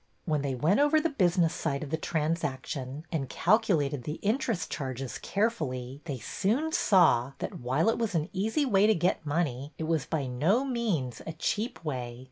When 0.25 0.41
they 0.41 0.55
went 0.55 0.79
over 0.79 0.99
the 0.99 1.09
business 1.11 1.53
side 1.53 1.83
of 1.83 1.91
the 1.91 1.95
transaction, 1.95 3.05
and 3.11 3.29
calculated 3.29 4.01
the 4.01 4.15
interest 4.23 4.71
charges 4.71 5.19
carefully, 5.19 6.01
they 6.05 6.17
soon 6.17 6.71
saw 6.71 7.33
that, 7.37 7.59
while 7.59 7.87
it 7.87 7.99
was 7.99 8.15
an 8.15 8.27
easy 8.33 8.65
way 8.65 8.87
to 8.87 8.95
get 8.95 9.23
money, 9.27 9.73
it 9.77 9.83
was 9.83 10.07
by 10.07 10.25
no 10.25 10.65
means 10.65 11.21
a 11.27 11.33
cheap 11.33 11.85
way. 11.85 12.19